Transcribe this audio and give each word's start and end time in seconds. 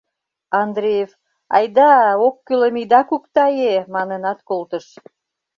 Андреев 0.61 1.11
«Айда, 1.55 1.89
оккӱлым 2.27 2.75
ида 2.81 3.01
куктае» 3.09 3.75
манынат 3.93 4.39
колтыш. 4.49 4.85